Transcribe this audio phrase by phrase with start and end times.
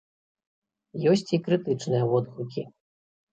[1.11, 2.65] Ёсць і крытычныя водгукі.